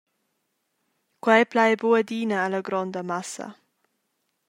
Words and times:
Quei 1.23 1.43
plai 1.51 1.71
buc 1.81 1.95
adina 1.99 2.37
alla 2.45 2.61
gronda 2.67 3.01
massa. 3.11 3.47